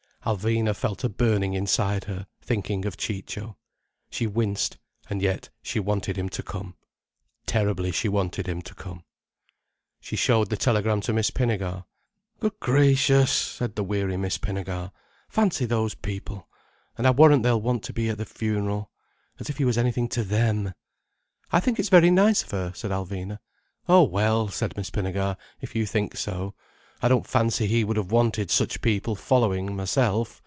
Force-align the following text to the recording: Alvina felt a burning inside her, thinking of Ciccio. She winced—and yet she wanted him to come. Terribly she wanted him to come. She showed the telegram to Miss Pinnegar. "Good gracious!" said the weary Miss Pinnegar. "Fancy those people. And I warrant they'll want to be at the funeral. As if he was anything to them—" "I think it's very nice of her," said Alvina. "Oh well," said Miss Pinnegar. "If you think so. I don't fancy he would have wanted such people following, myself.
Alvina 0.23 0.75
felt 0.75 1.03
a 1.03 1.09
burning 1.09 1.55
inside 1.55 2.03
her, 2.03 2.27
thinking 2.43 2.85
of 2.85 2.95
Ciccio. 2.95 3.57
She 4.11 4.27
winced—and 4.27 5.19
yet 5.19 5.49
she 5.63 5.79
wanted 5.79 6.15
him 6.15 6.29
to 6.29 6.43
come. 6.43 6.75
Terribly 7.47 7.91
she 7.91 8.07
wanted 8.07 8.45
him 8.47 8.61
to 8.61 8.75
come. 8.75 9.03
She 9.99 10.15
showed 10.15 10.51
the 10.51 10.57
telegram 10.57 11.01
to 11.01 11.11
Miss 11.13 11.31
Pinnegar. 11.31 11.85
"Good 12.39 12.53
gracious!" 12.59 13.31
said 13.31 13.75
the 13.75 13.83
weary 13.83 14.15
Miss 14.15 14.37
Pinnegar. 14.37 14.91
"Fancy 15.27 15.65
those 15.65 15.95
people. 15.95 16.47
And 16.99 17.07
I 17.07 17.09
warrant 17.09 17.41
they'll 17.41 17.59
want 17.59 17.81
to 17.85 17.91
be 17.93 18.07
at 18.09 18.19
the 18.19 18.25
funeral. 18.27 18.91
As 19.39 19.49
if 19.49 19.57
he 19.57 19.65
was 19.65 19.75
anything 19.79 20.07
to 20.09 20.23
them—" 20.23 20.75
"I 21.51 21.59
think 21.59 21.79
it's 21.79 21.89
very 21.89 22.11
nice 22.11 22.43
of 22.43 22.51
her," 22.51 22.73
said 22.75 22.91
Alvina. 22.91 23.39
"Oh 23.89 24.03
well," 24.03 24.49
said 24.49 24.77
Miss 24.77 24.91
Pinnegar. 24.91 25.35
"If 25.61 25.73
you 25.73 25.87
think 25.87 26.15
so. 26.15 26.53
I 27.03 27.07
don't 27.07 27.25
fancy 27.25 27.65
he 27.65 27.83
would 27.83 27.97
have 27.97 28.11
wanted 28.11 28.51
such 28.51 28.79
people 28.79 29.15
following, 29.15 29.75
myself. 29.75 30.37